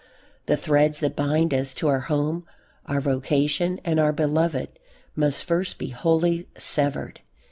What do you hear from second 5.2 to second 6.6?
first be wholly